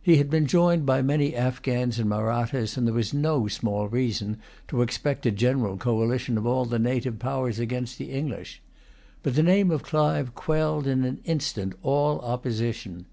[0.00, 4.38] He had been joined by many Afghans and Mahrattas, and there was no small reason
[4.68, 8.62] to expect a general coalition of all the native powers against the English.
[9.22, 13.04] But the name of Clive quelled in an instant all opposition.